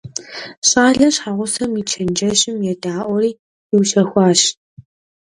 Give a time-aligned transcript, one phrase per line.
[0.67, 3.31] ЩӀалэр щхьэгъусэм и чэнджэщым едаӀуэри
[3.69, 4.39] зиущэхуащ.